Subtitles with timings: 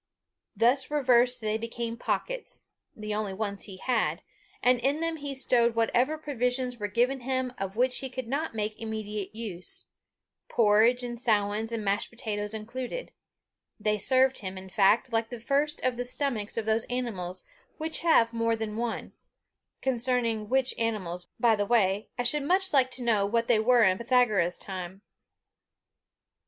[0.55, 2.65] Thus reversed they became pockets,
[2.97, 4.23] the only ones he had,
[4.63, 8.55] and in them he stowed whatever provisions were given him of which he could not
[8.55, 9.89] make immediate use
[10.49, 13.11] porridge and sowens and mashed potatoes included:
[13.79, 17.43] they served him, in fact, like the first of the stomachs of those animals
[17.77, 19.13] which have more than one
[19.83, 23.83] concerning which animals, by the way, I should much like to know what they were
[23.83, 25.03] in "Pythagoras' time."